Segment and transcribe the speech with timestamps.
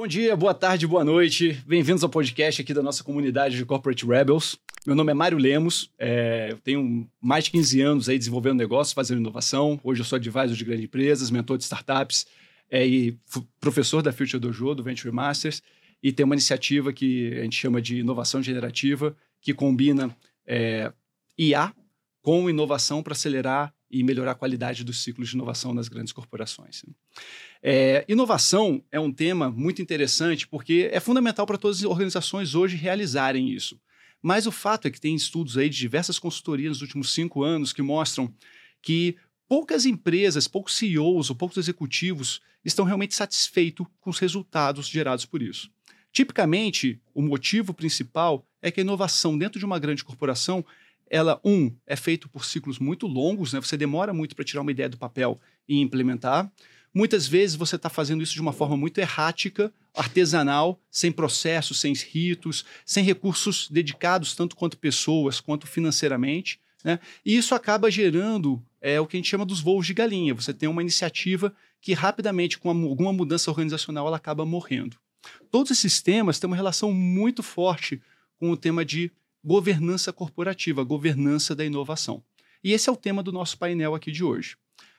[0.00, 1.62] Bom dia, boa tarde, boa noite.
[1.66, 4.58] Bem-vindos ao podcast aqui da nossa comunidade de Corporate Rebels.
[4.86, 8.94] Meu nome é Mário Lemos, é, eu tenho mais de 15 anos aí desenvolvendo negócios,
[8.94, 9.78] fazendo inovação.
[9.84, 12.26] Hoje eu sou advisor de grandes empresas, mentor de startups
[12.70, 13.18] é, e
[13.60, 15.60] professor da Future Dojo, do Venture Masters.
[16.02, 20.90] E tem uma iniciativa que a gente chama de inovação generativa, que combina é,
[21.36, 21.74] IA
[22.22, 26.84] com inovação para acelerar e melhorar a qualidade dos ciclos de inovação nas grandes corporações.
[27.62, 32.76] É, inovação é um tema muito interessante porque é fundamental para todas as organizações hoje
[32.76, 33.80] realizarem isso.
[34.22, 37.72] Mas o fato é que tem estudos aí de diversas consultorias nos últimos cinco anos
[37.72, 38.32] que mostram
[38.82, 39.16] que
[39.48, 45.42] poucas empresas, poucos CEOs ou poucos executivos estão realmente satisfeitos com os resultados gerados por
[45.42, 45.70] isso.
[46.12, 50.64] Tipicamente, o motivo principal é que a inovação dentro de uma grande corporação,
[51.10, 53.60] ela, um, é feito por ciclos muito longos, né?
[53.60, 55.38] você demora muito para tirar uma ideia do papel
[55.68, 56.50] e implementar.
[56.94, 61.92] Muitas vezes você está fazendo isso de uma forma muito errática, artesanal, sem processos, sem
[61.92, 66.60] ritos, sem recursos dedicados, tanto quanto pessoas, quanto financeiramente.
[66.84, 66.98] Né?
[67.24, 70.34] E isso acaba gerando é, o que a gente chama dos voos de galinha.
[70.34, 74.96] Você tem uma iniciativa que rapidamente, com alguma mudança organizacional, ela acaba morrendo.
[75.50, 78.00] Todos esses temas têm uma relação muito forte
[78.38, 82.22] com o tema de governança corporativa, governança da inovação.
[82.62, 84.56] E esse é o tema do nosso painel aqui de hoje.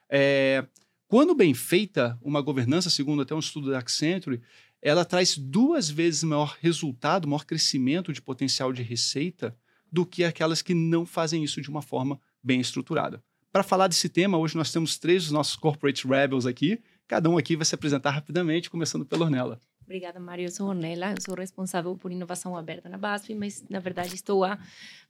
[0.10, 0.66] É,
[1.08, 4.42] quando bem feita, uma governança, segundo até um estudo da Accenture,
[4.82, 9.56] ela traz duas vezes maior resultado, maior crescimento de potencial de receita
[9.92, 13.24] do que aquelas que não fazem isso de uma forma bem estruturada.
[13.52, 16.82] Para falar desse tema, hoje nós temos três dos nossos corporate rebels aqui.
[17.08, 19.60] Cada um aqui vai se apresentar rapidamente, começando pela Ornella.
[19.92, 20.46] Obrigada, Mário.
[20.46, 24.46] Eu sou Ornella, eu sou responsável por inovação aberta na BASF, mas na verdade estou
[24.46, 24.58] há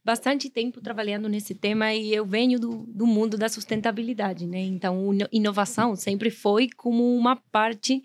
[0.04, 4.60] bastante tempo trabalhando nesse tema e eu venho do, do mundo da sustentabilidade, né?
[4.60, 8.02] Então, inovação sempre foi como uma parte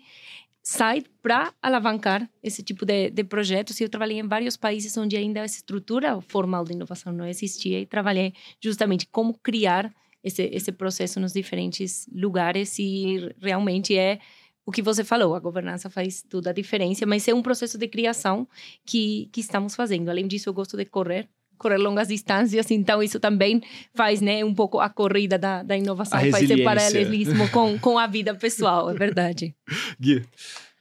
[0.61, 3.79] sai para alavancar esse tipo de, de projetos.
[3.79, 7.79] E eu trabalhei em vários países onde ainda essa estrutura formal de inovação não existia
[7.79, 9.91] e trabalhei justamente como criar
[10.23, 14.19] esse, esse processo nos diferentes lugares e realmente é
[14.67, 17.87] o que você falou, a governança faz toda a diferença, mas é um processo de
[17.87, 18.45] criação
[18.85, 20.09] que, que estamos fazendo.
[20.09, 23.61] Além disso, eu gosto de correr, correr longas distâncias, então isso também
[23.95, 28.07] faz né, um pouco a corrida da, da inovação, faz esse paralelismo com, com a
[28.07, 29.55] vida pessoal, é verdade.
[29.97, 30.25] Gui.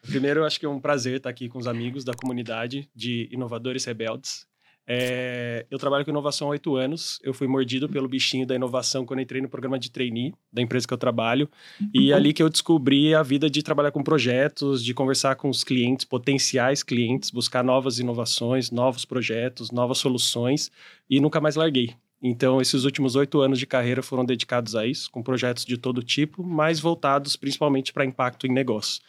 [0.03, 3.85] Primeiro, acho que é um prazer estar aqui com os amigos da comunidade de inovadores
[3.85, 4.49] rebeldes.
[4.89, 7.19] É, eu trabalho com inovação há oito anos.
[7.23, 10.87] Eu fui mordido pelo bichinho da inovação quando entrei no programa de trainee da empresa
[10.87, 11.51] que eu trabalho.
[11.93, 15.49] E é ali que eu descobri a vida de trabalhar com projetos, de conversar com
[15.49, 20.71] os clientes, potenciais clientes, buscar novas inovações, novos projetos, novas soluções
[21.11, 21.95] e nunca mais larguei.
[22.23, 26.03] Então, esses últimos oito anos de carreira foram dedicados a isso, com projetos de todo
[26.03, 29.03] tipo, mas voltados principalmente para impacto em negócio.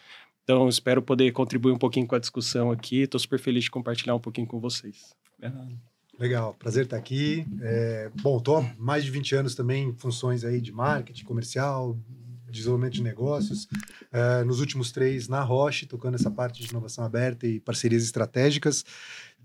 [0.43, 3.01] Então, espero poder contribuir um pouquinho com a discussão aqui.
[3.01, 5.16] Estou super feliz de compartilhar um pouquinho com vocês.
[6.19, 7.45] Legal, prazer estar aqui.
[7.61, 11.95] É, bom, estou há mais de 20 anos também em funções aí de marketing comercial,
[12.49, 13.67] desenvolvimento de negócios.
[14.11, 18.83] É, nos últimos três na Roche, tocando essa parte de inovação aberta e parcerias estratégicas.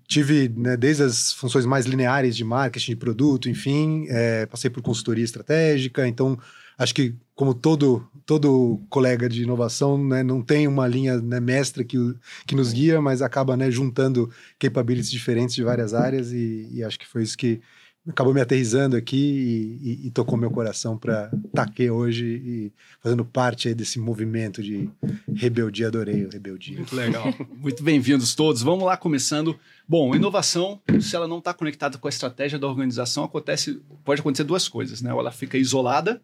[0.08, 4.82] Tive né, desde as funções mais lineares de marketing, de produto, enfim, é, passei por
[4.82, 6.38] consultoria estratégica, então
[6.82, 11.82] acho que como todo todo colega de inovação né, não tem uma linha né, mestra
[11.82, 11.98] que,
[12.46, 16.98] que nos guia, mas acaba né, juntando capabilities diferentes de várias áreas e, e, acho
[16.98, 17.60] que foi isso que
[18.08, 22.72] acabou me aterrizando aqui e, e, e tocou meu coração para estar aqui hoje e
[23.00, 24.88] fazendo parte desse movimento de
[25.34, 25.88] rebeldia.
[25.88, 26.76] Adorei o rebeldia.
[26.76, 27.24] Muito legal.
[27.60, 28.62] Muito bem-vindos todos.
[28.62, 29.56] Vamos lá, começando.
[29.86, 34.44] Bom, inovação, se ela não está conectada com a estratégia da organização, acontece, pode acontecer
[34.44, 35.12] duas coisas, né?
[35.12, 36.20] Ou ela fica isolada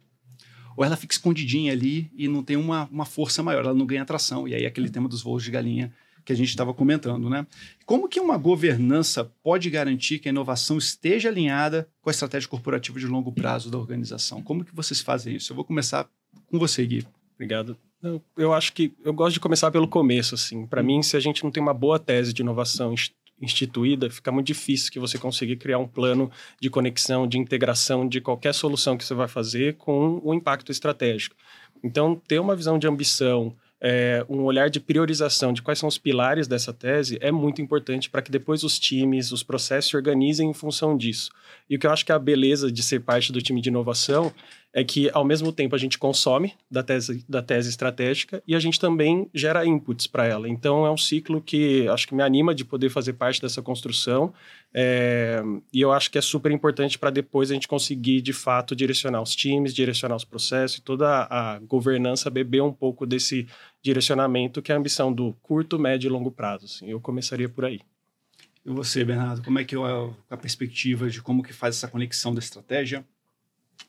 [0.78, 4.02] ou ela fica escondidinha ali e não tem uma, uma força maior, ela não ganha
[4.02, 4.46] atração.
[4.46, 5.92] E aí aquele tema dos voos de galinha
[6.24, 7.44] que a gente estava comentando, né?
[7.84, 12.96] Como que uma governança pode garantir que a inovação esteja alinhada com a estratégia corporativa
[12.96, 14.40] de longo prazo da organização?
[14.40, 15.50] Como que vocês fazem isso?
[15.50, 16.08] Eu vou começar
[16.46, 17.04] com você, Gui.
[17.34, 17.76] Obrigado.
[18.00, 20.64] Eu, eu acho que eu gosto de começar pelo começo, assim.
[20.64, 20.84] Para hum.
[20.84, 22.94] mim, se a gente não tem uma boa tese de inovação
[23.40, 26.30] instituída, fica muito difícil que você conseguir criar um plano
[26.60, 31.36] de conexão, de integração de qualquer solução que você vai fazer com o impacto estratégico.
[31.82, 35.98] Então, ter uma visão de ambição, é, um olhar de priorização de quais são os
[35.98, 40.50] pilares dessa tese é muito importante para que depois os times, os processos se organizem
[40.50, 41.30] em função disso.
[41.70, 43.68] E o que eu acho que é a beleza de ser parte do time de
[43.68, 44.32] inovação
[44.72, 48.60] é que, ao mesmo tempo, a gente consome da tese, da tese estratégica e a
[48.60, 50.48] gente também gera inputs para ela.
[50.48, 54.32] Então, é um ciclo que acho que me anima de poder fazer parte dessa construção
[54.74, 55.42] é,
[55.72, 59.22] e eu acho que é super importante para depois a gente conseguir, de fato, direcionar
[59.22, 63.48] os times, direcionar os processos e toda a governança beber um pouco desse
[63.82, 66.66] direcionamento que é a ambição do curto, médio e longo prazo.
[66.66, 66.90] Assim.
[66.90, 67.80] Eu começaria por aí.
[68.64, 72.34] E você, Bernardo, como é que é a perspectiva de como que faz essa conexão
[72.34, 73.04] da estratégia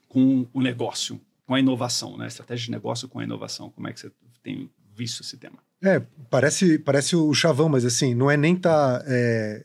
[0.10, 2.28] com o negócio, com a inovação, né?
[2.28, 3.70] Estratégia de negócio com a inovação.
[3.70, 4.12] Como é que você
[4.44, 5.60] tem visto esse tema?
[5.82, 9.64] É, parece, parece o chavão, mas assim, não é nem estar tá, é,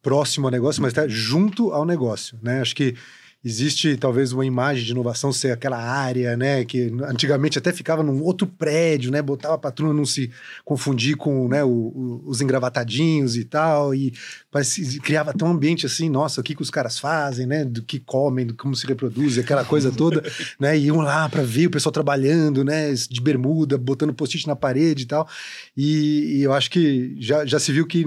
[0.00, 2.60] próximo ao negócio, mas tá junto ao negócio, né?
[2.60, 2.94] Acho que
[3.44, 8.22] existe talvez uma imagem de inovação ser aquela área, né, que antigamente até ficava num
[8.22, 10.30] outro prédio, né, botava para a turma não se
[10.64, 14.14] confundir com, né, o, o, os engravatadinhos e tal, e
[14.50, 17.82] parece, criava até um ambiente assim, nossa, o que, que os caras fazem, né, do
[17.82, 20.22] que comem, do como se reproduzem, aquela coisa toda,
[20.58, 24.56] né, e iam lá para ver o pessoal trabalhando, né, de bermuda, botando post-it na
[24.56, 25.28] parede e tal,
[25.76, 28.04] e, e, eu acho que já, já se viu que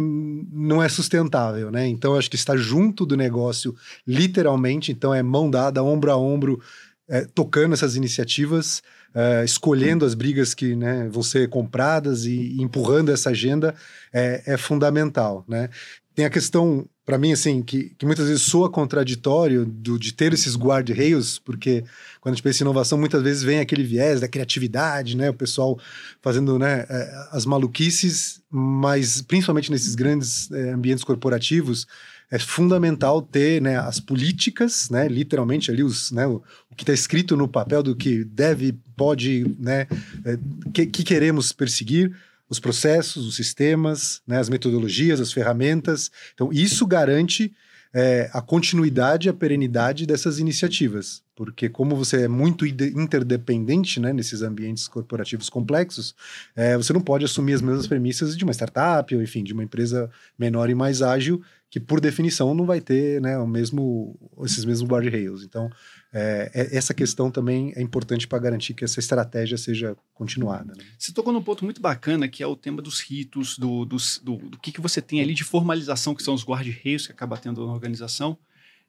[0.51, 3.75] não é sustentável, né, então acho que está junto do negócio,
[4.05, 6.61] literalmente, então é mão dada, ombro a ombro,
[7.09, 8.81] é, tocando essas iniciativas,
[9.13, 13.73] é, escolhendo as brigas que né, vão ser compradas e, e empurrando essa agenda
[14.13, 15.43] é, é fundamental.
[15.47, 15.69] Né?
[16.17, 20.33] Tem a questão, para mim, assim, que, que, muitas vezes soa contraditório do, de ter
[20.33, 21.83] esses guardrails, porque
[22.19, 25.29] quando a gente pensa em inovação, muitas vezes vem aquele viés da criatividade, né?
[25.29, 25.77] O pessoal
[26.19, 31.85] fazendo né, é, as maluquices, mas principalmente nesses grandes é, ambientes corporativos,
[32.31, 36.41] é fundamental ter né, as políticas, né, literalmente ali os, né, o,
[36.71, 39.85] o que está escrito no papel do que deve, pode, né,
[40.25, 40.39] é,
[40.73, 42.11] que, que, queremos perseguir,
[42.49, 46.11] os processos, os sistemas, né, as metodologias, as ferramentas.
[46.33, 47.53] Então, isso garante
[47.93, 51.23] é, a continuidade e a perenidade dessas iniciativas.
[51.35, 56.15] Porque como você é muito interdependente né, nesses ambientes corporativos complexos,
[56.55, 59.63] é, você não pode assumir as mesmas premissas de uma startup ou, enfim, de uma
[59.63, 64.63] empresa menor e mais ágil, que por definição não vai ter né, o mesmo, esses
[64.63, 65.43] mesmos guardrails.
[65.43, 65.69] Então,
[66.13, 70.73] é, é, essa questão também é importante para garantir que essa estratégia seja continuada.
[70.73, 70.83] Né?
[70.97, 74.59] Você tocou num ponto muito bacana, que é o tema dos ritos, do, do, do,
[74.59, 77.73] que, que você tem ali de formalização, que são os guarda-reios que acaba tendo na
[77.73, 78.37] organização.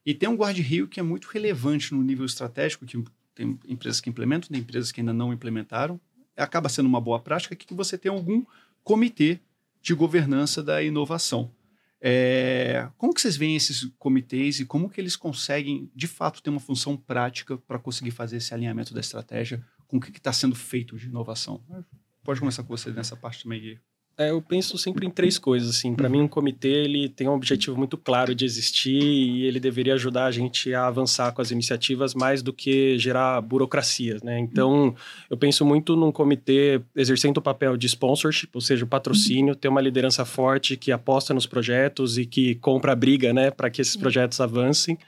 [0.06, 3.02] E tem um guarda-reio que é muito relevante no nível estratégico, que
[3.34, 6.00] tem empresas que implementam, tem empresas que ainda não implementaram.
[6.36, 8.44] Acaba sendo uma boa prática que você tem algum
[8.84, 9.40] comitê
[9.82, 11.50] de governança da inovação.
[12.00, 16.50] É, como que vocês veem esses comitês e como que eles conseguem, de fato, ter
[16.50, 20.54] uma função prática para conseguir fazer esse alinhamento da estratégia com o que está sendo
[20.54, 21.62] feito de inovação?
[22.22, 23.80] Pode começar com você nessa parte também, Gui.
[24.20, 25.94] É, eu penso sempre em três coisas, assim.
[25.94, 29.94] Para mim, um comitê, ele tem um objetivo muito claro de existir e ele deveria
[29.94, 34.36] ajudar a gente a avançar com as iniciativas mais do que gerar burocracias, né?
[34.40, 34.92] Então,
[35.30, 39.80] eu penso muito num comitê exercendo o papel de sponsorship, ou seja, patrocínio, ter uma
[39.80, 43.94] liderança forte que aposta nos projetos e que compra a briga, né, para que esses
[43.96, 44.98] projetos avancem.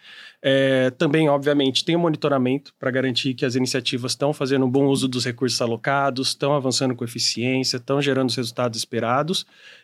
[0.42, 4.70] É, também, obviamente, tem o um monitoramento para garantir que as iniciativas estão fazendo um
[4.70, 8.99] bom uso dos recursos alocados, estão avançando com eficiência, estão gerando os resultados esperados.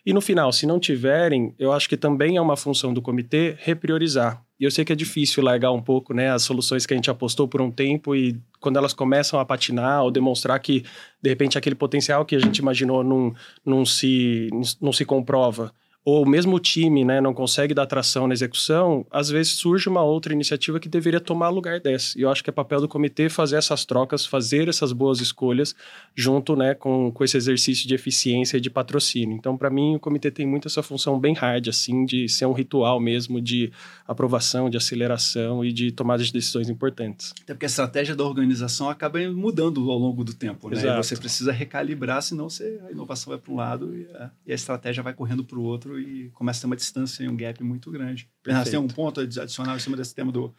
[0.04, 3.56] E no final, se não tiverem, eu acho que também é uma função do comitê
[3.58, 4.42] repriorizar.
[4.58, 7.10] E eu sei que é difícil largar um pouco né, as soluções que a gente
[7.10, 10.82] apostou por um tempo e quando elas começam a patinar ou demonstrar que,
[11.20, 13.34] de repente, aquele potencial que a gente imaginou não,
[13.64, 14.48] não, se,
[14.80, 15.72] não se comprova
[16.08, 20.04] ou mesmo o time né, não consegue dar tração na execução, às vezes surge uma
[20.04, 22.16] outra iniciativa que deveria tomar lugar dessa.
[22.16, 25.74] E eu acho que é papel do comitê fazer essas trocas, fazer essas boas escolhas,
[26.14, 29.36] junto né, com, com esse exercício de eficiência e de patrocínio.
[29.36, 32.52] Então, para mim, o comitê tem muito essa função bem hard, assim, de ser um
[32.52, 33.72] ritual mesmo de
[34.06, 37.34] aprovação, de aceleração e de tomada de decisões importantes.
[37.42, 40.96] Até porque a estratégia da organização acaba mudando ao longo do tempo, né?
[40.98, 44.54] Você precisa recalibrar, senão você, a inovação vai para um lado e a, e a
[44.54, 47.62] estratégia vai correndo para o outro e começa a ter uma distância e um gap
[47.62, 48.28] muito grande.
[48.44, 50.54] Bernardo, tem um ponto adicional em cima desse tema do.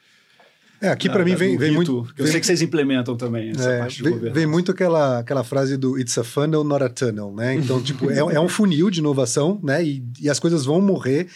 [0.79, 2.07] É, aqui para mim vem, vem muito.
[2.17, 5.43] Eu vem, sei que vocês implementam também essa é, parte vem, vem, muito aquela, aquela
[5.43, 7.55] frase do It's a funnel, not a tunnel, né?
[7.55, 9.83] Então, tipo, é, é um funil de inovação, né?
[9.83, 11.27] E, e as coisas vão morrer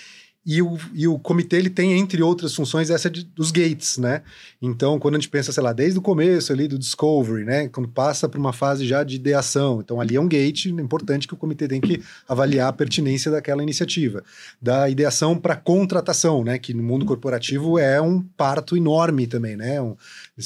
[0.43, 4.23] e o, e o comitê ele tem, entre outras funções, essa de, dos gates, né?
[4.59, 7.67] Então, quando a gente pensa, sei lá, desde o começo ali do discovery, né?
[7.67, 9.81] Quando passa para uma fase já de ideação.
[9.81, 13.61] Então, ali é um gate importante que o comitê tem que avaliar a pertinência daquela
[13.61, 14.23] iniciativa.
[14.59, 16.57] Da ideação para contratação, né?
[16.57, 19.79] Que no mundo corporativo é um parto enorme também, né?
[19.79, 19.95] Um,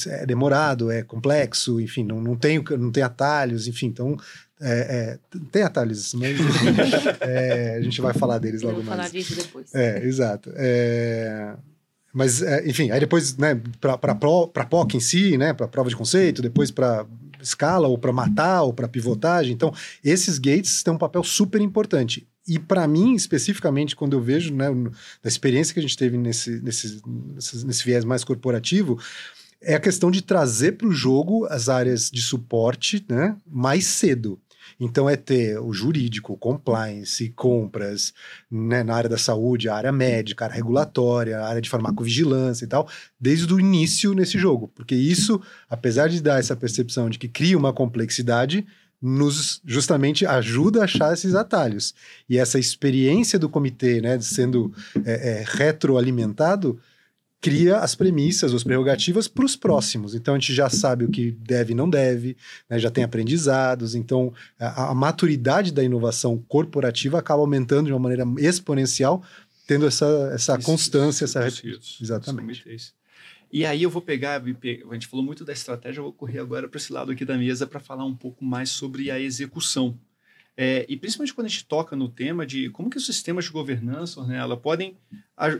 [0.08, 3.86] é demorado, é complexo, enfim, não, não, tem, não tem atalhos, enfim.
[3.86, 4.14] Então,
[4.60, 6.38] é, é, tem atalhos, mas
[7.20, 8.88] é, a gente vai falar deles logo mais.
[8.88, 9.74] falar disso depois.
[9.74, 10.50] É, exato.
[10.56, 11.54] É,
[12.12, 14.14] Mas, é, enfim, aí depois, né, para
[14.64, 17.06] POC em si, né, para prova de conceito, depois para
[17.42, 19.52] escala, ou para matar, ou para pivotagem.
[19.52, 19.72] Então,
[20.02, 22.26] esses gates têm um papel super importante.
[22.48, 24.68] E para mim, especificamente, quando eu vejo, né,
[25.22, 28.98] da experiência que a gente teve nesse, nesse, nesse, nesse viés mais corporativo,
[29.60, 34.40] é a questão de trazer para o jogo as áreas de suporte né, mais cedo.
[34.78, 38.12] Então, é ter o jurídico, compliance, compras,
[38.50, 42.64] né, na área da saúde, a área médica, a área regulatória, a área de farmacovigilância
[42.64, 44.68] e tal, desde o início nesse jogo.
[44.74, 48.66] Porque isso, apesar de dar essa percepção de que cria uma complexidade,
[49.00, 51.94] nos justamente ajuda a achar esses atalhos.
[52.28, 54.72] E essa experiência do comitê, né, sendo
[55.04, 56.78] é, é, retroalimentado,
[57.40, 60.14] cria as premissas, as prerrogativas para os próximos.
[60.14, 62.36] Então a gente já sabe o que deve e não deve,
[62.68, 62.78] né?
[62.78, 63.94] já tem aprendizados.
[63.94, 69.22] Então a, a, maturidade da inovação corporativa acaba aumentando de uma maneira exponencial,
[69.66, 72.64] tendo essa, essa isso, constância, isso, essa isso, exatamente.
[73.52, 76.68] E aí eu vou pegar, a gente falou muito da estratégia, eu vou correr agora
[76.68, 79.98] para esse lado aqui da mesa para falar um pouco mais sobre a execução.
[80.56, 83.50] É, e principalmente quando a gente toca no tema de como que os sistemas de
[83.50, 84.96] governança né, ela podem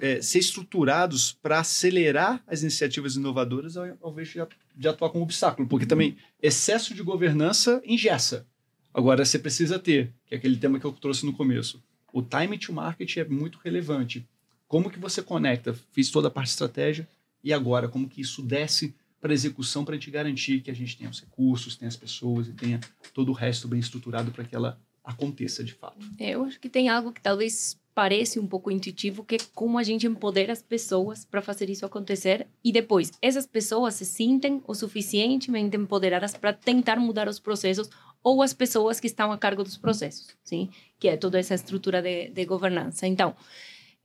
[0.01, 4.41] é, ser estruturados para acelerar as iniciativas inovadoras ao, ao invés de,
[4.75, 8.47] de atuar como obstáculo, porque também excesso de governança engessa.
[8.95, 12.57] Agora você precisa ter, que é aquele tema que eu trouxe no começo, o time
[12.57, 14.27] to market é muito relevante.
[14.67, 15.79] Como que você conecta?
[15.93, 17.07] Fiz toda a parte estratégia
[17.45, 21.11] e agora como que isso desce para execução para gente garantir que a gente tenha
[21.11, 22.81] os recursos, tenha as pessoas e tenha
[23.13, 26.05] todo o resto bem estruturado para que ela aconteça de fato.
[26.19, 29.83] Eu acho que tem algo que talvez parece um pouco intuitivo, que é como a
[29.83, 34.75] gente empodera as pessoas para fazer isso acontecer e depois essas pessoas se sentem o
[34.75, 37.89] suficientemente empoderadas para tentar mudar os processos
[38.23, 40.69] ou as pessoas que estão a cargo dos processos, sim?
[40.99, 43.07] Que é toda essa estrutura de, de governança.
[43.07, 43.35] Então,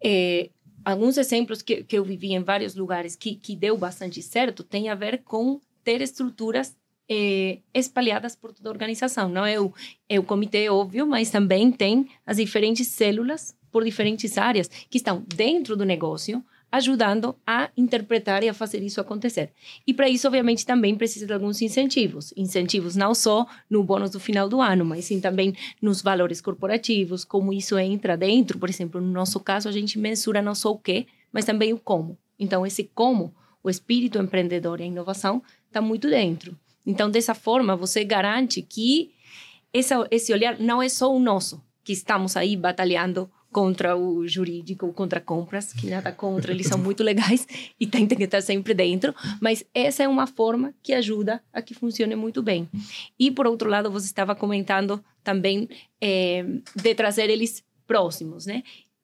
[0.02, 0.50] é,
[0.86, 4.90] alguns exemplos que, que eu vivi em vários lugares que, que deu bastante certo tem
[4.90, 6.78] a ver com ter estruturas
[7.10, 9.30] é, espalhadas por toda a organização.
[9.30, 9.74] Não é o,
[10.08, 15.24] é o comitê, óbvio, mas também tem as diferentes células por diferentes áreas que estão
[15.28, 19.52] dentro do negócio, ajudando a interpretar e a fazer isso acontecer.
[19.86, 22.34] E para isso, obviamente, também precisa de alguns incentivos.
[22.38, 27.26] Incentivos não só no bônus do final do ano, mas sim também nos valores corporativos,
[27.26, 28.58] como isso entra dentro.
[28.58, 31.78] Por exemplo, no nosso caso, a gente mensura não só o que, mas também o
[31.78, 32.18] como.
[32.40, 36.58] Então, esse como, o espírito empreendedor e a inovação, está muito dentro.
[36.86, 39.12] Então, dessa forma, você garante que
[39.74, 44.94] essa, esse olhar não é só o nosso, que estamos aí batalhando contra o jurídico,
[44.94, 47.46] contra compras, que nada contra, eles são muito legais
[47.80, 51.74] e tentem que estar sempre dentro, mas essa é uma forma que ajuda a que
[51.74, 52.70] funcione muito bem.
[53.20, 55.68] E, por outro lado, você estava comentando também
[56.00, 56.46] é,
[56.76, 58.64] de trazer eles próximos, né?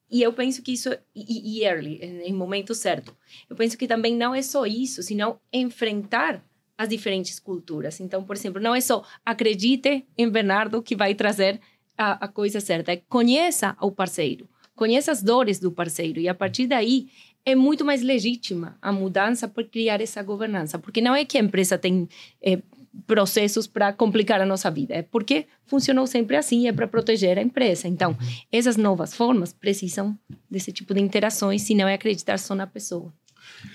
[0.09, 3.13] E eu penso que isso, e, e early, em momento certo.
[3.49, 6.41] Eu penso que também não é só isso, senão enfrentar
[6.77, 7.99] as diferentes culturas.
[7.99, 11.59] Então, por exemplo, não é só acredite em Bernardo que vai trazer
[11.97, 16.35] a, a coisa certa, é conheça o parceiro, conheça as dores do parceiro e a
[16.35, 17.07] partir daí
[17.43, 21.41] é muito mais legítima a mudança por criar essa governança, porque não é que a
[21.41, 22.07] empresa tem
[22.41, 22.61] é,
[23.07, 27.41] processos para complicar a nossa vida, é porque funcionou sempre assim, é para proteger a
[27.41, 27.87] empresa.
[27.87, 28.17] Então,
[28.51, 30.17] essas novas formas precisam
[30.49, 33.13] desse tipo de interações, se não é acreditar só na pessoa.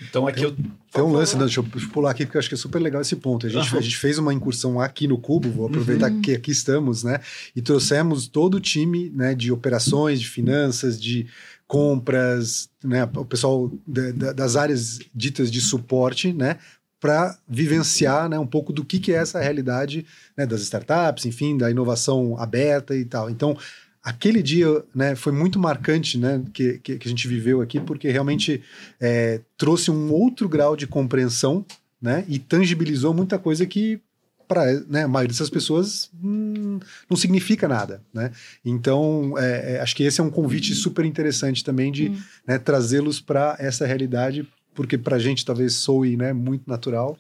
[0.09, 0.55] Então aqui eu.
[0.93, 1.45] Tem um lance, né?
[1.45, 3.47] deixa eu pular aqui, porque eu acho que é super legal esse ponto.
[3.47, 3.79] A gente, uhum.
[3.79, 6.21] a gente fez uma incursão aqui no Cubo, vou aproveitar uhum.
[6.21, 7.21] que aqui estamos, né?
[7.57, 11.26] E trouxemos todo o time né, de operações, de finanças, de
[11.67, 13.05] compras, né?
[13.17, 16.59] O pessoal de, de, das áreas ditas de suporte, né?
[17.00, 21.57] Para vivenciar né, um pouco do que, que é essa realidade né, das startups, enfim,
[21.57, 23.29] da inovação aberta e tal.
[23.29, 23.57] Então,
[24.03, 28.11] aquele dia né, foi muito marcante né, que, que, que, a gente viveu aqui, porque
[28.11, 28.63] realmente
[29.01, 31.65] é, trouxe um outro grau de compreensão
[32.01, 34.01] né, e tangibilizou muita coisa que
[34.49, 36.79] para né, a maioria dessas pessoas hum,
[37.09, 38.03] não significa nada.
[38.13, 38.33] Né?
[38.65, 42.19] Então, é, é, acho que esse é um convite super interessante também de hum.
[42.47, 47.17] né, trazê-los para essa realidade, porque para a gente talvez soe né, muito natural?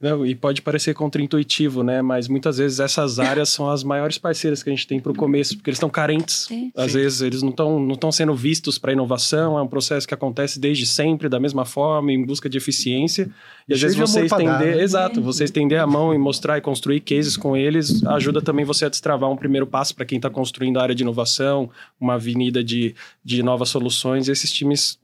[0.00, 2.02] Não, e pode parecer contraintuitivo, né?
[2.02, 5.14] Mas muitas vezes essas áreas são as maiores parceiras que a gente tem para o
[5.14, 6.50] começo, porque eles estão carentes.
[6.50, 6.70] É.
[6.74, 6.98] Às Sim.
[6.98, 10.58] vezes eles não estão não estão sendo vistos para inovação, é um processo que acontece
[10.58, 13.30] desde sempre, da mesma forma, em busca de eficiência.
[13.68, 14.82] E às vezes você estender, né?
[14.82, 18.84] exato, você estender a mão e mostrar e construir cases com eles ajuda também você
[18.84, 21.70] a destravar um primeiro passo para quem está construindo a área de inovação,
[22.00, 22.94] uma avenida de,
[23.24, 24.28] de novas soluções.
[24.28, 24.98] E esses times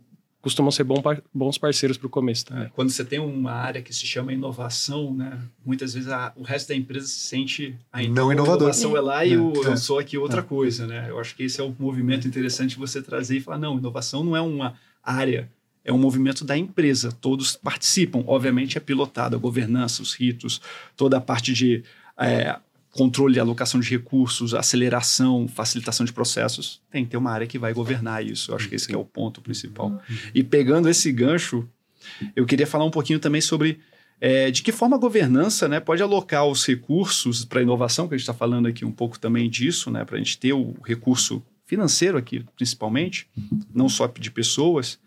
[0.46, 1.02] costumam ser bom,
[1.34, 2.44] bons parceiros para o começo.
[2.54, 6.44] É, quando você tem uma área que se chama inovação, né, muitas vezes a, o
[6.44, 8.52] resto da empresa se sente a não inovador.
[8.52, 9.68] A inovação é lá e é, eu, é.
[9.70, 10.44] eu sou aqui outra é.
[10.44, 10.86] coisa.
[10.86, 11.06] Né?
[11.08, 14.36] Eu acho que esse é um movimento interessante você trazer e falar, não, inovação não
[14.36, 15.50] é uma área,
[15.84, 18.22] é um movimento da empresa, todos participam.
[18.24, 20.60] Obviamente é pilotado a governança, os ritos,
[20.96, 21.82] toda a parte de
[22.16, 22.56] é,
[22.96, 26.80] controle alocação de recursos, aceleração, facilitação de processos.
[26.90, 28.50] Tem que ter uma área que vai governar isso.
[28.50, 30.00] Eu acho que esse que é o ponto principal.
[30.34, 31.68] E pegando esse gancho,
[32.34, 33.78] eu queria falar um pouquinho também sobre
[34.20, 38.16] é, de que forma a governança né, pode alocar os recursos para inovação, que a
[38.16, 41.42] gente está falando aqui um pouco também disso, né, para a gente ter o recurso
[41.66, 43.28] financeiro aqui, principalmente,
[43.74, 44.98] não só de pessoas,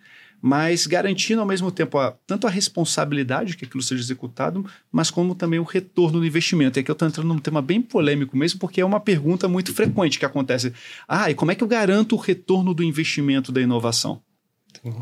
[0.42, 5.36] mas garantindo ao mesmo tempo a, tanto a responsabilidade que aquilo seja executado, mas como
[5.36, 6.80] também o retorno do investimento.
[6.80, 9.74] E aqui eu estou entrando num tema bem polêmico mesmo, porque é uma pergunta muito
[9.74, 10.74] frequente que acontece.
[11.08, 14.22] Ah, e como é que eu garanto o retorno do investimento da inovação?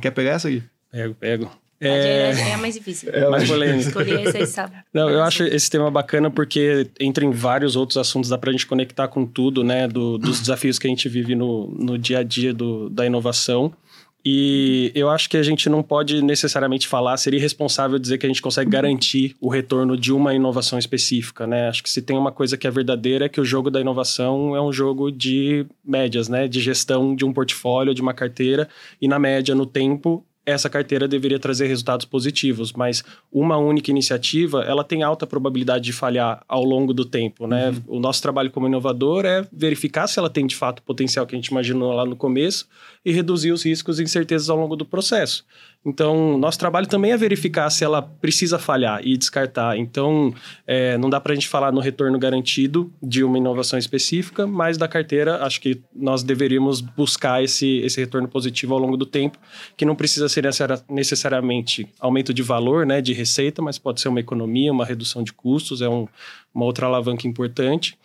[0.01, 0.63] Quer pegar essa aqui?
[0.91, 1.51] Pego, pego.
[1.79, 3.09] É, é a mais difícil.
[3.11, 3.87] É mais polêmico.
[3.87, 4.75] Escolher esse, sabe?
[4.91, 8.51] Não, eu acho esse tema bacana porque entra em vários outros assuntos, dá para a
[8.51, 9.87] gente conectar com tudo, né?
[9.87, 13.71] Do, dos desafios que a gente vive no, no dia a dia do, da inovação.
[14.29, 18.29] E eu acho que a gente não pode necessariamente falar, seria irresponsável dizer que a
[18.29, 21.69] gente consegue garantir o retorno de uma inovação específica, né?
[21.69, 24.53] Acho que se tem uma coisa que é verdadeira é que o jogo da inovação
[24.53, 26.45] é um jogo de médias, né?
[26.45, 28.67] De gestão de um portfólio, de uma carteira,
[29.01, 34.63] e na média, no tempo, essa carteira deveria trazer resultados positivos, mas uma única iniciativa,
[34.63, 37.69] ela tem alta probabilidade de falhar ao longo do tempo, né?
[37.69, 37.97] Uhum.
[37.97, 41.35] O nosso trabalho como inovador é verificar se ela tem de fato o potencial que
[41.35, 42.65] a gente imaginou lá no começo
[43.03, 45.45] e reduzir os riscos e incertezas ao longo do processo.
[45.85, 49.77] Então, nosso trabalho também é verificar se ela precisa falhar e descartar.
[49.77, 50.33] Então,
[50.65, 54.77] é, não dá para a gente falar no retorno garantido de uma inovação específica, mas
[54.77, 59.37] da carteira, acho que nós deveríamos buscar esse, esse retorno positivo ao longo do tempo,
[59.77, 60.43] que não precisa ser
[60.89, 65.31] necessariamente aumento de valor, né, de receita, mas pode ser uma economia, uma redução de
[65.31, 66.05] custos, é um,
[66.53, 67.97] uma outra alavanca importante.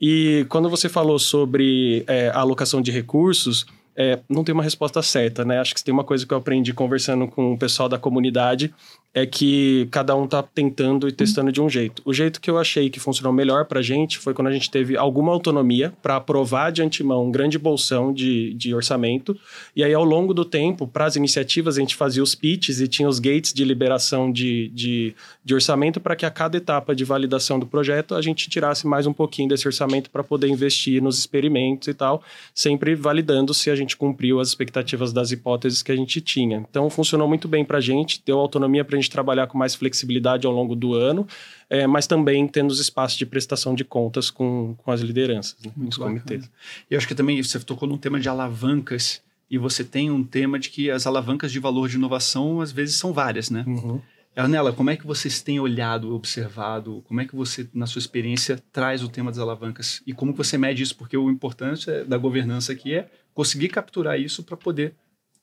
[0.00, 5.00] E quando você falou sobre é, a alocação de recursos, é, não tem uma resposta
[5.00, 5.58] certa, né?
[5.58, 8.72] Acho que tem uma coisa que eu aprendi conversando com o pessoal da comunidade
[9.16, 12.02] é que cada um tá tentando e testando de um jeito.
[12.04, 14.70] O jeito que eu achei que funcionou melhor para a gente foi quando a gente
[14.70, 19.34] teve alguma autonomia para aprovar de antemão um grande bolsão de, de orçamento.
[19.74, 22.86] E aí, ao longo do tempo, para as iniciativas, a gente fazia os pitches e
[22.86, 27.02] tinha os gates de liberação de, de, de orçamento para que a cada etapa de
[27.02, 31.18] validação do projeto a gente tirasse mais um pouquinho desse orçamento para poder investir nos
[31.18, 32.22] experimentos e tal,
[32.54, 36.64] sempre validando se a gente cumpriu as expectativas das hipóteses que a gente tinha.
[36.70, 39.56] Então, funcionou muito bem para a gente, deu autonomia para a gente gente trabalhar com
[39.56, 41.26] mais flexibilidade ao longo do ano,
[41.70, 45.72] é, mas também tendo os espaços de prestação de contas com, com as lideranças, né,
[45.88, 46.50] os comitês.
[46.90, 50.58] E acho que também você tocou num tema de alavancas e você tem um tema
[50.58, 53.64] de que as alavancas de valor de inovação às vezes são várias, né?
[53.66, 54.00] Uhum.
[54.36, 58.62] Arnela, como é que vocês têm olhado, observado, como é que você, na sua experiência,
[58.70, 60.94] traz o tema das alavancas e como você mede isso?
[60.94, 64.94] Porque o importante é, da governança aqui é conseguir capturar isso para poder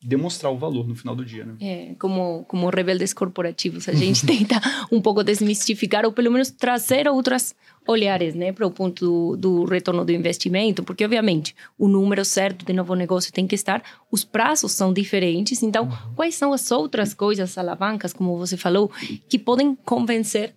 [0.04, 1.56] demonstrar o valor no final do dia, né?
[1.62, 4.60] É, como, como rebeldes corporativos, a gente tenta
[4.92, 7.56] um pouco desmistificar ou pelo menos trazer outras
[7.88, 12.66] olhares, né, para o ponto do, do, retorno do investimento, porque obviamente o número certo
[12.66, 16.16] de novo negócio tem que estar, os prazos são diferentes, então uhum.
[16.16, 18.90] quais são as outras coisas, alavancas, como você falou,
[19.28, 20.54] que podem convencer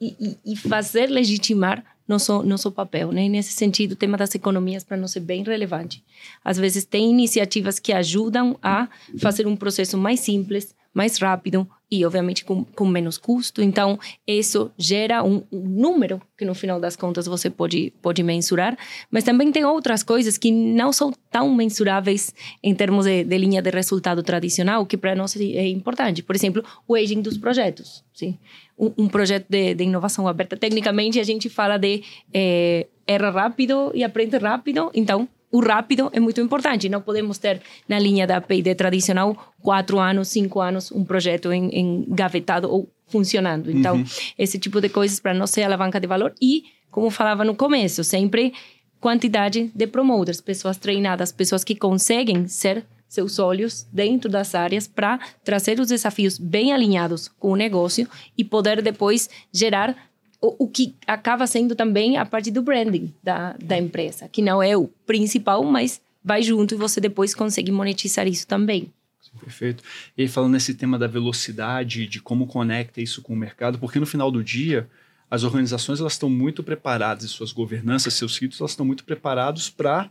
[0.00, 3.12] e, e, e fazer legitimar nosso, nosso papel.
[3.12, 3.28] Né?
[3.28, 6.02] nesse sentido, o tema das economias para nós é bem relevante.
[6.42, 12.04] Às vezes, tem iniciativas que ajudam a fazer um processo mais simples, mais rápido e,
[12.04, 13.62] obviamente, com, com menos custo.
[13.62, 18.76] Então, isso gera um, um, número que, no final das contas, você pode, pode mensurar.
[19.10, 23.62] Mas também tem outras coisas que não são tão mensuráveis em termos de, de linha
[23.62, 26.22] de resultado tradicional, que para nós é importante.
[26.22, 28.04] Por exemplo, o aging dos projetos.
[28.12, 28.38] Sim?
[28.78, 32.02] Um, um projeto de, de, inovação aberta, tecnicamente, a gente fala de
[32.34, 34.90] é, erra rápido e aprende rápido.
[34.94, 36.88] Então, o rápido é muito importante.
[36.88, 42.70] Não podemos ter na linha da P&D tradicional quatro anos, cinco anos, um projeto engavetado
[42.70, 43.70] ou funcionando.
[43.70, 44.04] Então, uhum.
[44.38, 48.04] esse tipo de coisas para nós ser alavanca de valor e, como falava no começo,
[48.04, 48.52] sempre
[49.00, 55.18] quantidade de promoters, pessoas treinadas, pessoas que conseguem ser seus olhos dentro das áreas para
[55.42, 58.06] trazer os desafios bem alinhados com o negócio
[58.36, 59.96] e poder depois gerar
[60.40, 64.62] o, o, que acaba sendo também a parte do branding da, da empresa, que não
[64.62, 68.92] é o principal, mas vai junto e você depois consegue monetizar isso também.
[69.40, 69.82] Perfeito.
[70.16, 74.06] E falando nesse tema da velocidade, de como conecta isso com o mercado, porque no
[74.06, 74.88] final do dia,
[75.30, 79.68] as organizações elas estão muito preparadas, e suas governanças, seus ritos, elas estão muito preparados
[79.68, 80.10] para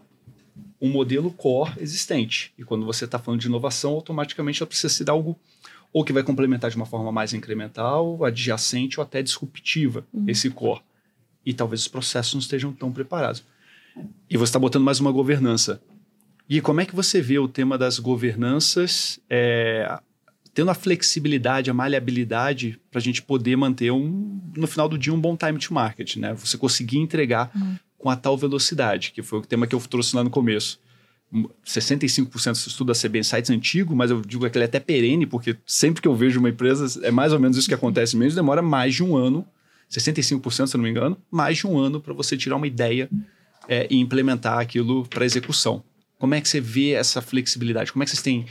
[0.80, 2.54] um modelo core existente.
[2.58, 5.38] E quando você está falando de inovação, automaticamente ela precisa ser algo
[5.92, 10.26] ou que vai complementar de uma forma mais incremental, adjacente ou até disruptiva uhum.
[10.28, 10.82] esse core.
[11.46, 13.44] E talvez os processos não estejam tão preparados.
[14.30, 15.82] E você está botando mais uma governança.
[16.50, 20.00] E como é que você vê o tema das governanças é,
[20.58, 25.14] tendo a flexibilidade, a maleabilidade para a gente poder manter um, no final do dia
[25.14, 26.34] um bom time to market, né?
[26.34, 27.76] Você conseguir entregar uhum.
[27.96, 30.80] com a tal velocidade, que foi o tema que eu trouxe lá no começo.
[31.66, 35.26] 65% do estudo da CB Insights antigo, mas eu digo que ele é até perene,
[35.26, 38.36] porque sempre que eu vejo uma empresa, é mais ou menos isso que acontece mesmo,
[38.36, 39.46] demora mais de um ano,
[39.92, 43.10] 65% se eu não me engano, mais de um ano para você tirar uma ideia
[43.68, 45.84] é, e implementar aquilo para execução.
[46.18, 47.92] Como é que você vê essa flexibilidade?
[47.92, 48.46] Como é que vocês têm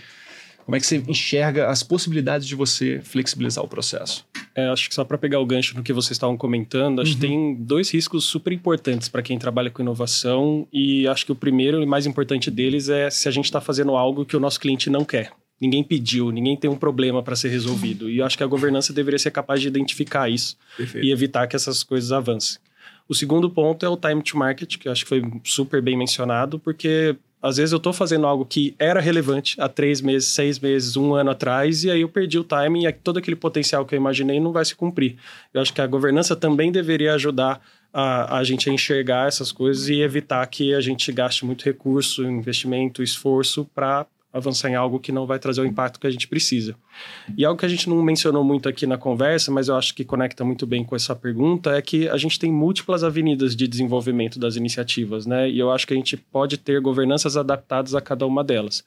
[0.66, 4.26] como é que você enxerga as possibilidades de você flexibilizar o processo?
[4.56, 7.20] É, acho que só para pegar o gancho no que vocês estavam comentando, acho uhum.
[7.20, 11.34] que tem dois riscos super importantes para quem trabalha com inovação e acho que o
[11.34, 14.58] primeiro e mais importante deles é se a gente está fazendo algo que o nosso
[14.58, 15.30] cliente não quer.
[15.60, 18.08] Ninguém pediu, ninguém tem um problema para ser resolvido.
[18.08, 21.06] E eu acho que a governança deveria ser capaz de identificar isso Perfeito.
[21.06, 22.58] e evitar que essas coisas avancem.
[23.06, 25.96] O segundo ponto é o time to market, que eu acho que foi super bem
[25.98, 27.14] mencionado, porque
[27.46, 31.14] às vezes eu estou fazendo algo que era relevante há três meses, seis meses, um
[31.14, 34.40] ano atrás, e aí eu perdi o timing e todo aquele potencial que eu imaginei
[34.40, 35.16] não vai se cumprir.
[35.54, 37.60] Eu acho que a governança também deveria ajudar
[37.92, 42.24] a, a gente a enxergar essas coisas e evitar que a gente gaste muito recurso,
[42.24, 44.06] investimento, esforço para
[44.36, 46.76] avançar em algo que não vai trazer o impacto que a gente precisa.
[47.36, 50.04] E algo que a gente não mencionou muito aqui na conversa, mas eu acho que
[50.04, 54.38] conecta muito bem com essa pergunta, é que a gente tem múltiplas avenidas de desenvolvimento
[54.38, 55.48] das iniciativas, né?
[55.48, 58.84] E eu acho que a gente pode ter governanças adaptadas a cada uma delas.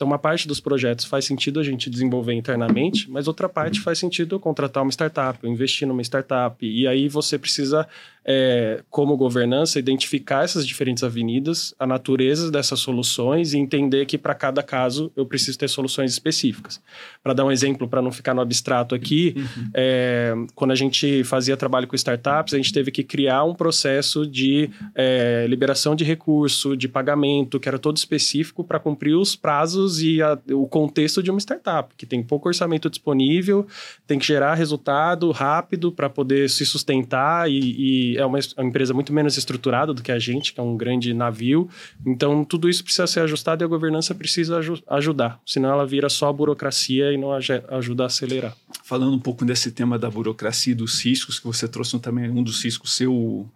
[0.00, 3.98] Então, uma parte dos projetos faz sentido a gente desenvolver internamente, mas outra parte faz
[3.98, 6.56] sentido contratar uma startup, investir numa startup.
[6.66, 7.86] E aí você precisa
[8.32, 14.36] é, como governança, identificar essas diferentes avenidas, a natureza dessas soluções e entender que para
[14.36, 16.80] cada caso eu preciso ter soluções específicas.
[17.24, 19.70] Para dar um exemplo, para não ficar no abstrato aqui, uhum.
[19.74, 24.24] é, quando a gente fazia trabalho com startups, a gente teve que criar um processo
[24.24, 30.00] de é, liberação de recurso, de pagamento, que era todo específico para cumprir os prazos
[30.00, 33.66] e a, o contexto de uma startup, que tem pouco orçamento disponível,
[34.06, 38.94] tem que gerar resultado rápido para poder se sustentar e, e é uma, uma, empresa
[38.94, 41.68] muito menos estruturada do que a gente, que é um grande navio.
[42.06, 45.40] Então, tudo isso precisa ser ajustado e a governança precisa aj ajudar.
[45.44, 48.56] Senão, ela vira só burocracia e não ajuda a acelerar.
[48.84, 52.42] Falando um pouco desse tema da burocracia e dos riscos, que você trouxe também um
[52.42, 53.48] dos riscos seu.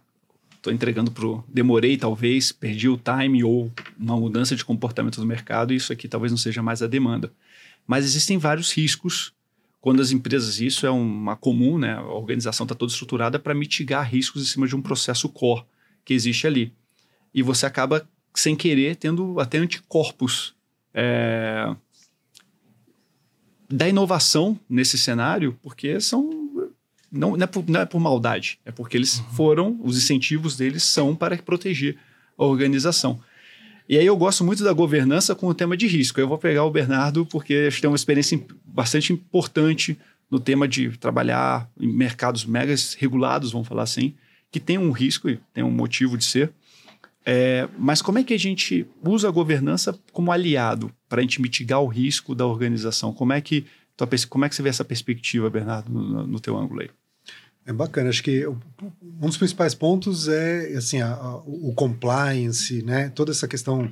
[0.55, 1.43] Estou entregando para o.
[1.47, 6.07] Demorei, talvez, perdi o time ou uma mudança de comportamento do mercado, e isso aqui
[6.07, 7.31] talvez não seja mais a demanda.
[7.85, 9.34] Mas existem vários riscos
[9.85, 11.93] quando as empresas, isso é uma comum, né?
[11.93, 15.63] A organização está toda estruturada para mitigar riscos em cima de um processo core
[16.03, 16.73] que existe ali.
[17.31, 20.55] E você acaba, sem querer, tendo até anticorpos
[20.91, 21.71] é,
[23.69, 26.31] da inovação nesse cenário, porque são.
[27.11, 29.25] Não, não, é, por, não é por maldade, é porque eles uhum.
[29.35, 31.95] foram, os incentivos deles são para proteger
[32.35, 33.21] a organização.
[33.87, 36.19] E aí eu gosto muito da governança com o tema de risco.
[36.19, 39.97] Eu vou pegar o Bernardo porque acho que tem uma experiência bastante importante
[40.29, 44.15] no tema de trabalhar em mercados mega regulados, vamos falar assim,
[44.51, 46.51] que tem um risco e tem um motivo de ser.
[47.23, 51.41] É, mas como é que a gente usa a governança como aliado para a gente
[51.41, 53.13] mitigar o risco da organização?
[53.13, 53.65] Como é que,
[54.29, 56.89] como é que você vê essa perspectiva, Bernardo, no, no teu ângulo aí?
[57.65, 63.09] É bacana, acho que um dos principais pontos é assim a, a, o compliance, né?
[63.09, 63.91] Toda essa questão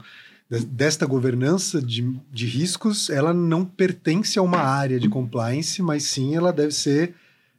[0.68, 6.36] desta governança de, de riscos, ela não pertence a uma área de compliance, mas sim
[6.36, 7.16] ela deve ser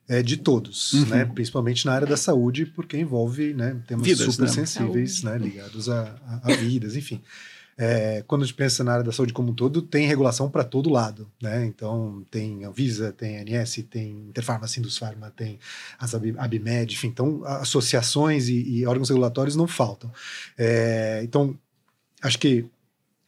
[0.09, 1.07] é, de todos, uhum.
[1.07, 1.25] né?
[1.25, 4.53] Principalmente na área da saúde, porque envolve né, temas vidas, super né?
[4.53, 5.37] sensíveis, né?
[5.37, 7.21] Ligados a, a, a vidas, enfim
[7.77, 10.63] é, quando a gente pensa na área da saúde como um todo, tem regulação para
[10.63, 11.65] todo lado, né?
[11.67, 15.59] Então, tem Anvisa, tem ANS, tem Interfarma, Sindusfarma, tem
[15.99, 20.11] as Abimed, enfim, então associações e, e órgãos regulatórios não faltam.
[20.57, 21.59] É, então,
[22.23, 22.65] acho que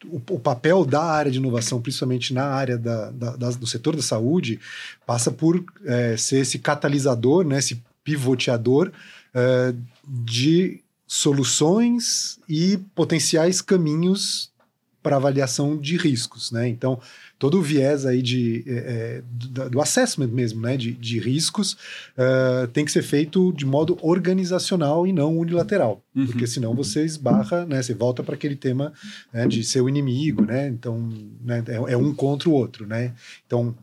[0.05, 3.95] o, o, papel da área de inovação, principalmente na área da, da, da, do setor
[3.95, 4.59] da saúde,
[5.05, 8.91] passa por é, ser esse catalisador, né, esse pivoteador
[9.33, 9.73] é,
[10.07, 14.51] de soluções e potenciais caminhos
[15.01, 16.67] para avaliação de riscos, né?
[16.67, 16.99] Então,
[17.39, 20.75] todo o viés aí de, é, do, do, assessment mesmo, né?
[20.75, 21.77] De, de riscos
[22.17, 26.25] uh, tem que ser feito de modo organizacional e não unilateral, uhum.
[26.25, 27.81] porque senão você esbarra, né?
[27.81, 28.91] Você volta para aquele tema
[29.31, 30.67] né, de ser o inimigo, né?
[30.67, 31.09] Então,
[31.41, 33.13] né, é, é um contra o outro, né?
[33.45, 33.73] Então,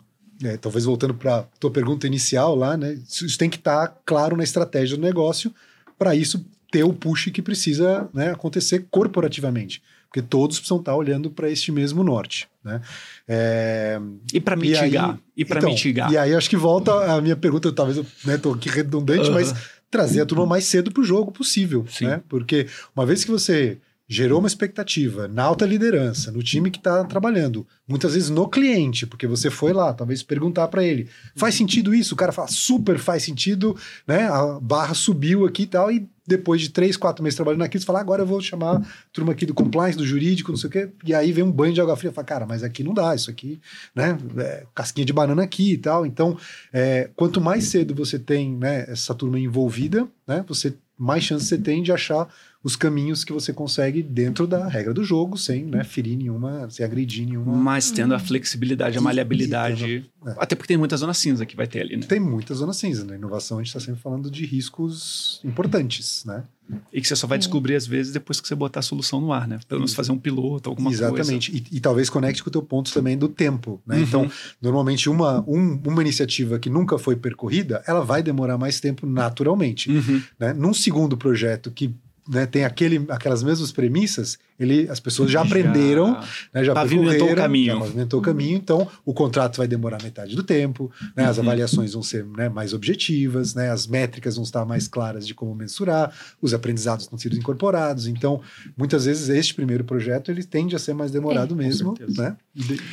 [0.42, 2.98] é, talvez voltando para tua pergunta inicial lá, né?
[3.08, 5.54] Isso tem que estar tá claro na estratégia do negócio.
[5.96, 9.80] Para isso, ter o push que precisa né, acontecer corporativamente.
[10.08, 12.48] Porque todos precisam estar olhando para este mesmo norte.
[12.64, 12.80] Né?
[13.28, 14.00] É...
[14.32, 14.90] E para mitigar.
[14.90, 16.12] E, aí, e para então, mitigar.
[16.12, 19.54] E aí acho que volta a minha pergunta, talvez eu estou né, aqui redundante, mas
[19.88, 21.86] trazer a turma mais cedo para o jogo possível.
[22.00, 22.20] Né?
[22.28, 27.04] Porque uma vez que você gerou uma expectativa na alta liderança, no time que está
[27.04, 31.94] trabalhando, muitas vezes no cliente, porque você foi lá, talvez perguntar para ele, faz sentido
[31.94, 32.14] isso?
[32.14, 34.26] O cara fala, super faz sentido, né?
[34.28, 37.86] A barra subiu aqui e tal, e depois de três, quatro meses trabalhando naquilo, você
[37.86, 38.82] fala, agora eu vou chamar a
[39.12, 41.74] turma aqui do compliance, do jurídico, não sei o quê, e aí vem um banho
[41.74, 43.60] de água fria, fala, cara, mas aqui não dá, isso aqui,
[43.94, 44.16] né?
[44.38, 46.06] É, casquinha de banana aqui e tal.
[46.06, 46.36] Então,
[46.72, 50.44] é, quanto mais cedo você tem né, essa turma envolvida, né?
[50.48, 52.28] Você mais chance você tem de achar
[52.64, 56.84] os caminhos que você consegue dentro da regra do jogo, sem né, ferir nenhuma, sem
[56.84, 57.54] agredir nenhuma.
[57.54, 60.10] Mas tendo a flexibilidade, a maleabilidade.
[60.26, 60.34] É.
[60.38, 62.06] Até porque tem muita zona cinza que vai ter ali, né?
[62.06, 63.04] Tem muita zona cinza.
[63.04, 63.18] Na né?
[63.18, 66.42] inovação, a gente está sempre falando de riscos importantes, né?
[66.90, 69.30] E que você só vai descobrir, às vezes, depois que você botar a solução no
[69.30, 69.60] ar, né?
[69.68, 71.50] Pelo menos fazer um piloto, alguma Exatamente.
[71.50, 71.66] coisa.
[71.70, 73.96] E, e talvez conecte com o teu ponto também do tempo, né?
[73.96, 74.02] Uhum.
[74.02, 74.30] Então,
[74.62, 79.90] normalmente, uma, um, uma iniciativa que nunca foi percorrida, ela vai demorar mais tempo naturalmente.
[79.90, 80.22] Uhum.
[80.40, 80.54] Né?
[80.54, 81.94] Num segundo projeto que
[82.28, 86.18] né, tem aquele, aquelas mesmas premissas, ele, as pessoas já, já aprenderam,
[86.52, 87.74] né, já pavimentou o caminho.
[87.74, 91.42] Já pavimentou o caminho, então o contrato vai demorar metade do tempo, né, as uhum.
[91.42, 95.54] avaliações vão ser né, mais objetivas, né, as métricas vão estar mais claras de como
[95.54, 98.06] mensurar, os aprendizados estão sendo incorporados.
[98.06, 98.40] Então,
[98.76, 102.36] muitas vezes, este primeiro projeto ele tende a ser mais demorado é, mesmo, né,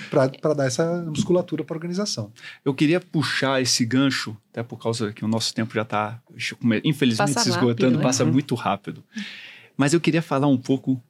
[0.10, 2.32] para dar essa musculatura para a organização.
[2.66, 6.22] Eu queria puxar esse gancho, até por causa que o nosso tempo já está,
[6.84, 8.04] infelizmente, passa se esgotando, rápido, né?
[8.04, 9.04] passa muito rápido.
[9.78, 11.02] Mas eu queria falar um pouco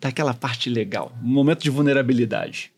[0.00, 2.72] daquela parte legal, um momento de vulnerabilidade.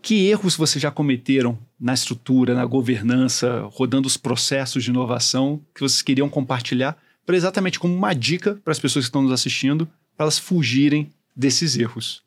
[0.00, 5.80] Que erros vocês já cometeram na estrutura, na governança, rodando os processos de inovação que
[5.80, 6.96] vocês queriam compartilhar,
[7.26, 11.10] para exatamente como uma dica para as pessoas que estão nos assistindo, para elas fugirem
[11.36, 12.22] desses erros?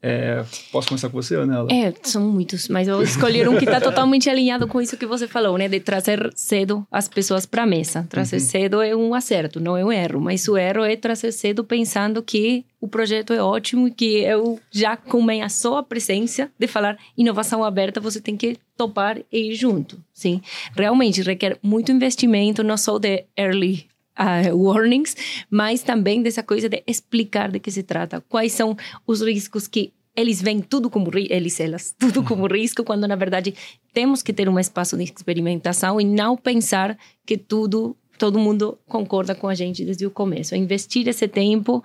[0.00, 1.68] É, posso começar com você, Anela?
[1.72, 5.26] É, são muitos, mas eu escolhi um que está totalmente alinhado com isso que você
[5.26, 5.68] falou, né?
[5.68, 8.06] De trazer cedo as pessoas para a mesa.
[8.08, 8.42] Trazer uhum.
[8.42, 10.20] cedo é um acerto, não é um erro.
[10.20, 14.60] Mas o erro é trazer cedo pensando que o projeto é ótimo e que eu
[14.70, 19.98] já começou a presença de falar inovação aberta, você tem que topar e ir junto,
[20.12, 20.40] sim?
[20.76, 25.16] Realmente requer muito investimento, não só de early uh, warnings,
[25.50, 28.76] mas também dessa coisa de explicar de que se trata, quais são
[29.06, 33.54] os riscos que eles veem tudo como eles elas tudo como risco quando na verdade
[33.92, 39.34] temos que ter um espaço de experimentação e não pensar que tudo todo mundo concorda
[39.34, 40.52] com a gente desde o começo.
[40.52, 41.82] É investir esse tempo,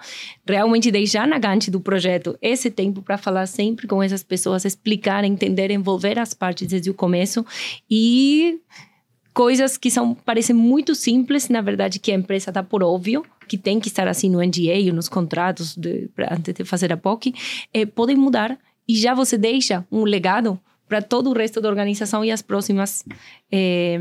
[0.48, 5.24] realmente deixar na gante do projeto esse tempo para falar sempre com essas pessoas, explicar,
[5.24, 7.46] entender, envolver as partes desde o começo
[7.88, 8.60] e
[9.34, 13.58] coisas que são parecem muito simples, na verdade que a empresa dá por óbvio, que
[13.58, 17.34] tem que estar assim no NDA ou nos contratos de, antes de fazer a POC,
[17.74, 22.24] é, podem mudar e já você deixa um legado para todo o resto da organização
[22.24, 23.04] e as próximas
[23.52, 24.00] é,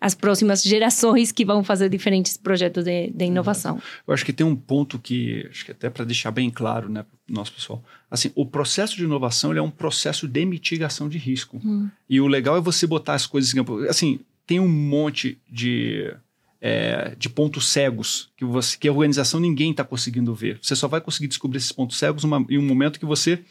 [0.00, 3.80] as próximas gerações que vão fazer diferentes projetos de, de, inovação.
[4.06, 7.04] Eu acho que tem um ponto que acho que até para deixar bem claro, né,
[7.28, 11.60] nosso pessoal, assim, o processo de inovação ele é um processo de mitigação de risco.
[11.64, 11.88] Hum.
[12.08, 13.52] E o legal é você botar as coisas
[13.88, 16.14] assim, tem um monte de,
[16.60, 20.58] é, de pontos cegos que, você, que a organização ninguém está conseguindo ver.
[20.60, 23.42] Você só vai conseguir descobrir esses pontos cegos uma, em um momento que você,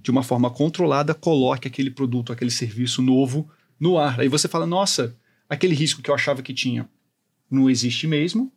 [0.00, 4.20] de uma forma controlada, coloque aquele produto, aquele serviço novo no ar.
[4.20, 5.16] Aí você fala, nossa,
[5.48, 6.88] aquele risco que eu achava que tinha
[7.50, 8.52] não existe mesmo,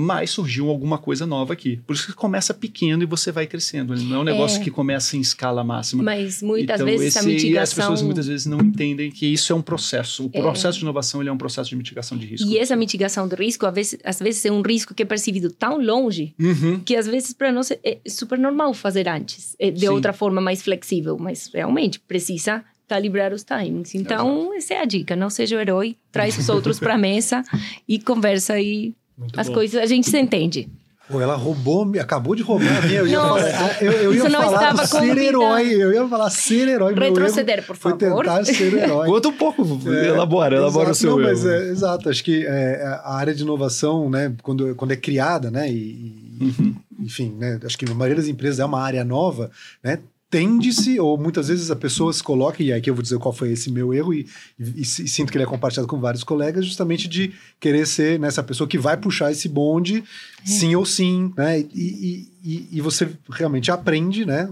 [0.00, 1.80] mas surgiu alguma coisa nova aqui.
[1.84, 3.92] Por isso que começa pequeno e você vai crescendo.
[3.92, 4.62] Ele não é um negócio é.
[4.62, 6.04] que começa em escala máxima.
[6.04, 7.50] Mas muitas então, vezes esse, a mitigação...
[7.50, 10.26] E as pessoas muitas vezes não entendem que isso é um processo.
[10.26, 10.40] O é.
[10.40, 12.48] processo de inovação ele é um processo de mitigação de risco.
[12.48, 15.50] E essa mitigação de risco, às vezes, às vezes é um risco que é percebido
[15.50, 16.78] tão longe uhum.
[16.78, 19.88] que às vezes para nós é super normal fazer antes, é, de Sim.
[19.88, 21.18] outra forma mais flexível.
[21.18, 23.96] Mas realmente precisa calibrar os timings.
[23.96, 24.54] Então, Exato.
[24.54, 25.16] essa é a dica.
[25.16, 27.42] Não seja o herói, traz os outros para a mesa
[27.88, 29.54] e conversa e muito As bom.
[29.54, 30.68] coisas a gente se entende.
[31.10, 32.98] Pô, ela roubou, acabou de roubar a minha.
[32.98, 35.72] Eu ia Nossa, falar, eu, eu ia falar ser herói.
[35.72, 36.94] Eu ia falar ser herói.
[36.94, 37.98] Retroceder, por favor.
[37.98, 39.08] Foi tentar ser herói.
[39.08, 42.84] Conta um pouco, é, elabora, elabora o seu não, mas é, Exato, acho que é,
[43.02, 46.74] a área de inovação, né, quando, quando é criada, né, e, uhum.
[47.00, 49.50] enfim, né, acho que a maioria das empresas é uma área nova,
[49.82, 53.32] né, tende-se, ou muitas vezes a pessoa se coloca, e aqui eu vou dizer qual
[53.32, 54.26] foi esse meu erro, e,
[54.58, 58.42] e, e, sinto que ele é compartilhado com vários colegas, justamente de querer ser nessa
[58.42, 60.04] pessoa que vai puxar esse bonde,
[60.42, 60.46] é.
[60.46, 61.60] sim ou sim, né?
[61.60, 62.28] E,
[62.72, 64.48] e, você realmente aprende, né?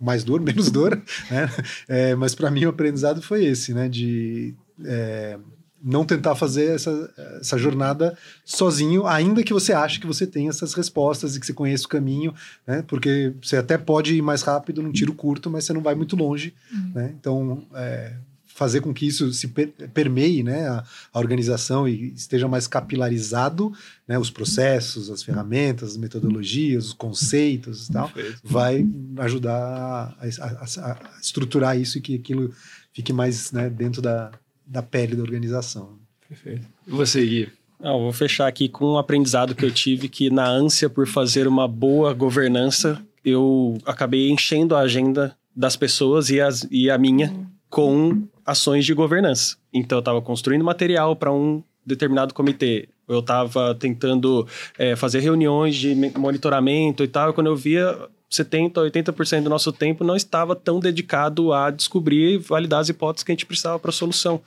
[0.00, 1.50] Mais dor, menos dor, né?
[1.88, 3.88] É, mas para mim o aprendizado foi esse, né?
[3.88, 5.38] De é,
[5.84, 10.72] não tentar fazer essa, essa jornada sozinho, ainda que você ache que você tem essas
[10.72, 12.34] respostas e que você conheça o caminho,
[12.66, 12.82] né?
[12.86, 16.16] Porque você até pode ir mais rápido num tiro curto, mas você não vai muito
[16.16, 16.92] longe, uhum.
[16.94, 17.14] né?
[17.18, 18.14] Então, é,
[18.46, 23.72] fazer com que isso se per permeie né, a, a, organização e esteja mais capilarizado,
[24.06, 28.40] né, os processos, as ferramentas, as metodologias, os conceitos e tal, Perfeito.
[28.44, 28.86] vai
[29.18, 32.54] ajudar a, a, a, estruturar isso e que aquilo
[32.92, 34.30] fique mais né, dentro da,
[34.66, 35.98] da pele da organização.
[36.28, 36.66] Perfeito.
[36.86, 37.48] E você, Gui?
[37.80, 41.46] Não, vou fechar aqui com um aprendizado que eu tive que na ânsia por fazer
[41.46, 47.34] uma boa governança, eu acabei enchendo a agenda das pessoas e, as, e a minha
[47.68, 49.56] com ações de governança.
[49.72, 52.88] Então, eu estava construindo material para um determinado comitê.
[53.06, 54.46] Eu estava tentando
[54.78, 57.30] é, fazer reuniões de monitoramento e tal.
[57.30, 57.96] E quando eu via,
[58.42, 63.24] 70%, 80% do nosso tempo não estava tão dedicado a descobrir e validar as hipóteses
[63.24, 64.40] que a gente precisava para a solução.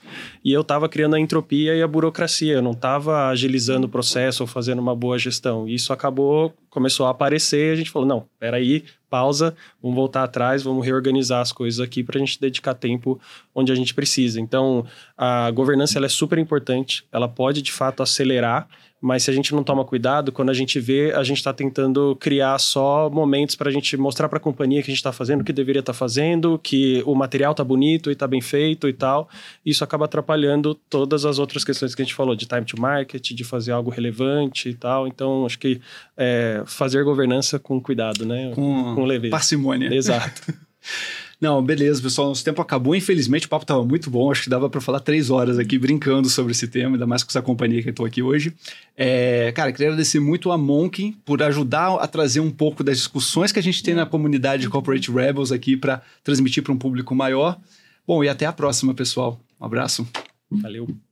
[0.44, 4.42] E eu estava criando a entropia e a burocracia, eu não estava agilizando o processo
[4.42, 5.68] ou fazendo uma boa gestão.
[5.68, 10.24] E isso acabou, começou a aparecer e a gente falou: não, peraí, pausa, vamos voltar
[10.24, 13.20] atrás, vamos reorganizar as coisas aqui para a gente dedicar tempo
[13.54, 14.40] onde a gente precisa.
[14.40, 14.84] Então,
[15.16, 18.68] a governança ela é super importante, ela pode de fato acelerar
[19.00, 22.16] mas se a gente não toma cuidado, quando a gente vê, a gente está tentando
[22.16, 25.42] criar só momentos para a gente mostrar para a companhia que a gente está fazendo
[25.42, 28.88] o que deveria estar tá fazendo, que o material está bonito e está bem feito
[28.88, 29.28] e tal.
[29.64, 33.22] Isso acaba atrapalhando todas as outras questões que a gente falou, de time to market,
[33.32, 35.06] de fazer algo relevante e tal.
[35.06, 35.80] Então, acho que
[36.16, 38.50] é, fazer governança com cuidado, né?
[38.54, 39.30] Com, com leveza.
[39.30, 39.94] Parcimônia.
[39.94, 40.42] Exato.
[41.40, 42.28] Não, beleza, pessoal.
[42.28, 42.96] Nosso tempo acabou.
[42.96, 44.30] Infelizmente, o papo estava muito bom.
[44.30, 47.30] Acho que dava para falar três horas aqui brincando sobre esse tema, ainda mais com
[47.30, 48.52] essa companhia que eu estou aqui hoje.
[48.96, 53.52] É, cara, queria agradecer muito a Monk por ajudar a trazer um pouco das discussões
[53.52, 57.14] que a gente tem na comunidade de Corporate Rebels aqui para transmitir para um público
[57.14, 57.56] maior.
[58.04, 59.40] Bom, e até a próxima, pessoal.
[59.60, 60.08] Um abraço.
[60.50, 61.07] Valeu.